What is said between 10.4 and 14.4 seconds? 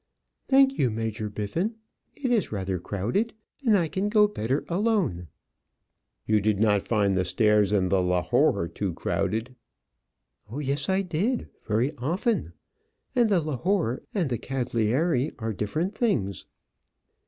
"Oh, yes, I did; very often. And the 'Lahore' and the